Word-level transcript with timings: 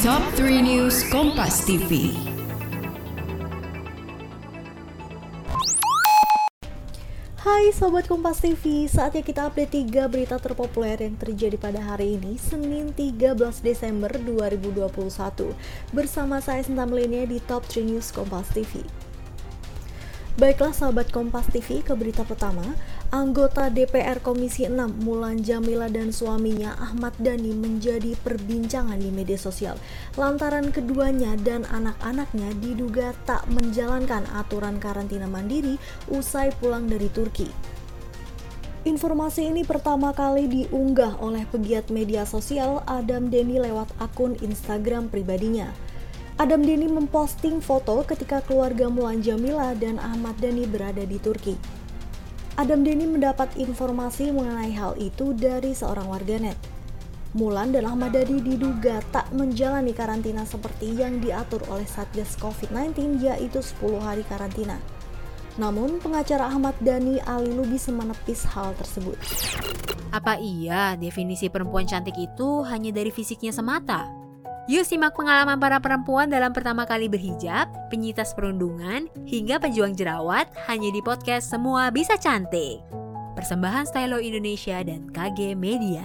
Top 0.00 0.24
3 0.32 0.64
News 0.64 1.04
Kompas 1.12 1.60
TV. 1.68 2.16
Hai 7.36 7.68
Sobat 7.76 8.08
Kompas 8.08 8.40
TV, 8.40 8.88
saatnya 8.88 9.20
kita 9.20 9.52
update 9.52 9.92
3 9.92 10.08
berita 10.08 10.40
terpopuler 10.40 10.96
yang 11.04 11.20
terjadi 11.20 11.60
pada 11.60 11.84
hari 11.84 12.16
ini, 12.16 12.40
Senin 12.40 12.96
13 12.96 13.60
Desember 13.60 14.08
2021. 14.16 15.52
Bersama 15.92 16.40
saya 16.40 16.64
Sinta 16.64 16.88
Melenia 16.88 17.28
di 17.28 17.36
Top 17.44 17.68
3 17.68 17.84
News 17.84 18.08
Kompas 18.08 18.48
TV. 18.56 18.80
Baiklah 20.40 20.72
sahabat 20.72 21.12
Kompas 21.12 21.52
TV 21.52 21.84
ke 21.84 21.92
berita 21.92 22.24
pertama, 22.24 22.64
anggota 23.10 23.66
DPR 23.74 24.22
Komisi 24.22 24.70
6 24.70 25.02
Mulan 25.02 25.42
Jamila 25.42 25.90
dan 25.90 26.14
suaminya 26.14 26.78
Ahmad 26.78 27.10
Dhani 27.18 27.50
menjadi 27.50 28.14
perbincangan 28.22 29.02
di 29.02 29.10
media 29.10 29.34
sosial 29.34 29.74
lantaran 30.14 30.70
keduanya 30.70 31.34
dan 31.42 31.66
anak-anaknya 31.66 32.54
diduga 32.62 33.10
tak 33.26 33.42
menjalankan 33.50 34.22
aturan 34.38 34.78
karantina 34.78 35.26
mandiri 35.26 35.74
usai 36.06 36.54
pulang 36.62 36.86
dari 36.86 37.10
Turki. 37.10 37.50
Informasi 38.86 39.50
ini 39.50 39.66
pertama 39.66 40.14
kali 40.14 40.46
diunggah 40.46 41.18
oleh 41.18 41.44
pegiat 41.50 41.90
media 41.90 42.22
sosial 42.22 42.80
Adam 42.86 43.26
Denny 43.26 43.58
lewat 43.58 43.90
akun 43.98 44.38
Instagram 44.38 45.10
pribadinya. 45.10 45.68
Adam 46.40 46.64
Deni 46.64 46.88
memposting 46.88 47.60
foto 47.60 48.00
ketika 48.06 48.40
keluarga 48.40 48.88
Mulan 48.88 49.20
Jamila 49.20 49.76
dan 49.76 50.00
Ahmad 50.00 50.40
Dhani 50.40 50.64
berada 50.64 51.04
di 51.04 51.20
Turki. 51.20 51.80
Adam 52.60 52.84
Deni 52.84 53.08
mendapat 53.08 53.56
informasi 53.56 54.36
mengenai 54.36 54.68
hal 54.76 54.92
itu 55.00 55.32
dari 55.32 55.72
seorang 55.72 56.12
warganet. 56.12 56.60
Mulan 57.32 57.72
dan 57.72 57.88
Ahmad 57.88 58.12
Dhani 58.12 58.36
diduga 58.36 59.00
tak 59.08 59.32
menjalani 59.32 59.96
karantina 59.96 60.44
seperti 60.44 60.92
yang 60.92 61.24
diatur 61.24 61.64
oleh 61.72 61.88
Satgas 61.88 62.36
COVID-19 62.36 63.16
yaitu 63.24 63.64
10 63.64 64.04
hari 64.04 64.28
karantina. 64.28 64.76
Namun, 65.56 66.04
pengacara 66.04 66.52
Ahmad 66.52 66.76
Dhani 66.84 67.16
Ali 67.24 67.48
Lubis 67.48 67.88
menepis 67.88 68.44
hal 68.52 68.76
tersebut. 68.76 69.16
Apa 70.12 70.36
iya 70.36 71.00
definisi 71.00 71.48
perempuan 71.48 71.88
cantik 71.88 72.20
itu 72.20 72.60
hanya 72.68 72.92
dari 72.92 73.08
fisiknya 73.08 73.56
semata? 73.56 74.19
Yuk 74.68 74.84
simak 74.84 75.16
pengalaman 75.16 75.56
para 75.56 75.80
perempuan 75.80 76.28
dalam 76.28 76.52
pertama 76.52 76.84
kali 76.84 77.08
berhijab, 77.08 77.64
penyitas 77.88 78.36
perundungan, 78.36 79.08
hingga 79.24 79.56
pejuang 79.56 79.96
jerawat 79.96 80.52
hanya 80.68 80.92
di 80.92 81.00
podcast 81.00 81.48
Semua 81.48 81.88
Bisa 81.88 82.20
Cantik. 82.20 82.84
Persembahan 83.32 83.88
Stylo 83.88 84.20
Indonesia 84.20 84.76
dan 84.84 85.08
KG 85.08 85.56
Media. 85.56 86.04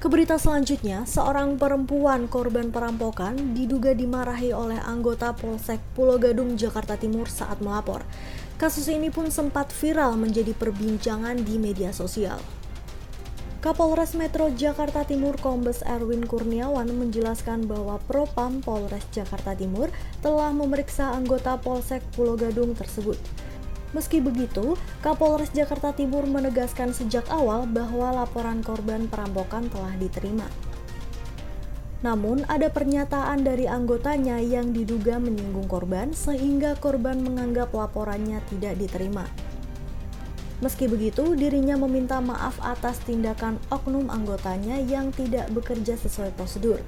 Keberita 0.00 0.40
selanjutnya, 0.40 1.04
seorang 1.04 1.60
perempuan 1.60 2.24
korban 2.24 2.72
perampokan 2.72 3.52
diduga 3.52 3.92
dimarahi 3.92 4.56
oleh 4.56 4.80
anggota 4.88 5.36
Polsek 5.36 5.84
Pulau 5.92 6.16
Gadung, 6.16 6.56
Jakarta 6.56 6.96
Timur 6.96 7.28
saat 7.28 7.60
melapor. 7.60 8.04
Kasus 8.56 8.88
ini 8.88 9.12
pun 9.12 9.28
sempat 9.28 9.68
viral 9.68 10.16
menjadi 10.16 10.56
perbincangan 10.56 11.44
di 11.44 11.60
media 11.60 11.92
sosial. 11.92 12.40
Kapolres 13.64 14.12
Metro 14.12 14.52
Jakarta 14.52 15.08
Timur 15.08 15.40
Kombes 15.40 15.80
Erwin 15.88 16.28
Kurniawan 16.28 16.84
menjelaskan 16.84 17.64
bahwa 17.64 17.96
Propam 18.04 18.60
Polres 18.60 19.08
Jakarta 19.08 19.56
Timur 19.56 19.88
telah 20.20 20.52
memeriksa 20.52 21.16
anggota 21.16 21.56
Polsek 21.56 22.04
Pulau 22.12 22.36
Gadung 22.36 22.76
tersebut. 22.76 23.16
Meski 23.96 24.20
begitu, 24.20 24.76
Kapolres 25.00 25.48
Jakarta 25.56 25.96
Timur 25.96 26.28
menegaskan 26.28 26.92
sejak 26.92 27.24
awal 27.32 27.64
bahwa 27.64 28.12
laporan 28.12 28.60
korban 28.60 29.08
perampokan 29.08 29.72
telah 29.72 29.96
diterima. 29.96 30.44
Namun, 32.04 32.44
ada 32.52 32.68
pernyataan 32.68 33.48
dari 33.48 33.64
anggotanya 33.64 34.44
yang 34.44 34.76
diduga 34.76 35.16
menyinggung 35.16 35.72
korban 35.72 36.12
sehingga 36.12 36.76
korban 36.76 37.16
menganggap 37.24 37.72
laporannya 37.72 38.44
tidak 38.52 38.76
diterima. 38.76 39.24
Meski 40.64 40.88
begitu, 40.88 41.36
dirinya 41.36 41.76
meminta 41.76 42.24
maaf 42.24 42.56
atas 42.64 42.96
tindakan 43.04 43.60
oknum 43.68 44.08
anggotanya 44.08 44.80
yang 44.80 45.12
tidak 45.12 45.52
bekerja 45.52 45.92
sesuai 46.00 46.32
prosedur. 46.40 46.80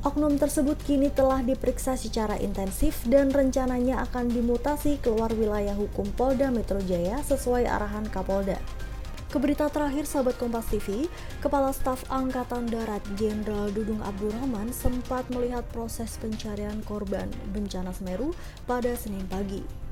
Oknum 0.00 0.40
tersebut 0.40 0.80
kini 0.80 1.12
telah 1.12 1.44
diperiksa 1.44 2.00
secara 2.00 2.40
intensif 2.40 3.04
dan 3.04 3.28
rencananya 3.28 4.00
akan 4.08 4.32
dimutasi 4.32 4.96
keluar 5.04 5.28
wilayah 5.36 5.76
hukum 5.76 6.08
Polda 6.16 6.48
Metro 6.48 6.80
Jaya 6.80 7.20
sesuai 7.20 7.68
arahan 7.68 8.08
Kapolda. 8.08 8.56
Keberita 9.28 9.68
terakhir 9.68 10.08
sahabat 10.08 10.40
Kompas 10.40 10.64
TV, 10.72 11.12
Kepala 11.44 11.76
Staf 11.76 12.08
Angkatan 12.08 12.72
Darat 12.72 13.04
Jenderal 13.20 13.68
Dudung 13.68 14.00
Abdurrahman 14.00 14.72
sempat 14.72 15.28
melihat 15.28 15.66
proses 15.76 16.16
pencarian 16.16 16.80
korban 16.88 17.28
bencana 17.52 17.92
Semeru 17.92 18.32
pada 18.64 18.96
Senin 18.96 19.28
pagi. 19.28 19.85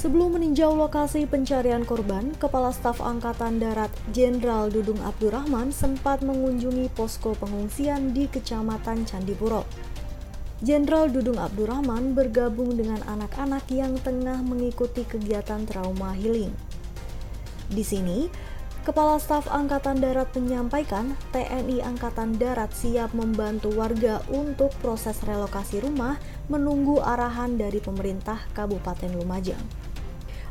Sebelum 0.00 0.32
meninjau 0.32 0.72
lokasi 0.80 1.28
pencarian 1.28 1.84
korban, 1.84 2.32
Kepala 2.40 2.72
Staf 2.72 3.04
Angkatan 3.04 3.60
Darat 3.60 3.92
Jenderal 4.16 4.72
Dudung 4.72 4.96
Abdurrahman 5.04 5.76
sempat 5.76 6.24
mengunjungi 6.24 6.88
posko 6.96 7.36
pengungsian 7.36 8.16
di 8.16 8.24
Kecamatan 8.24 9.04
Candipuro. 9.04 9.68
Jenderal 10.64 11.12
Dudung 11.12 11.36
Abdurrahman 11.36 12.16
bergabung 12.16 12.80
dengan 12.80 13.04
anak-anak 13.04 13.68
yang 13.68 13.92
tengah 14.00 14.40
mengikuti 14.40 15.04
kegiatan 15.04 15.68
trauma 15.68 16.16
healing. 16.16 16.56
Di 17.68 17.84
sini, 17.84 18.32
Kepala 18.80 19.20
Staf 19.20 19.52
Angkatan 19.52 20.00
Darat 20.00 20.32
menyampaikan 20.32 21.12
TNI 21.36 21.84
Angkatan 21.84 22.40
Darat 22.40 22.72
siap 22.72 23.12
membantu 23.12 23.68
warga 23.76 24.24
untuk 24.32 24.72
proses 24.80 25.20
relokasi 25.28 25.84
rumah 25.84 26.16
menunggu 26.48 27.04
arahan 27.04 27.60
dari 27.60 27.84
pemerintah 27.84 28.48
Kabupaten 28.56 29.12
Lumajang. 29.20 29.89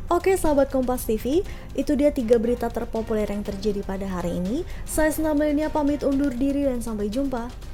Oke 0.09 0.33
sahabat 0.33 0.73
Kompas 0.73 1.05
TV, 1.05 1.45
itu 1.77 1.93
dia 1.93 2.09
tiga 2.09 2.41
berita 2.41 2.65
terpopuler 2.65 3.29
yang 3.29 3.45
terjadi 3.45 3.85
pada 3.85 4.09
hari 4.09 4.41
ini. 4.41 4.65
Saya 4.81 5.13
Senamilnya 5.13 5.69
pamit 5.69 6.01
undur 6.01 6.33
diri 6.33 6.65
dan 6.65 6.81
sampai 6.81 7.13
jumpa. 7.13 7.68